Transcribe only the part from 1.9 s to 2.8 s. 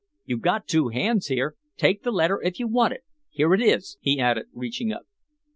the letter if you